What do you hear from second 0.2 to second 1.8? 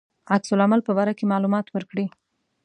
عکس العمل په باره کې معلومات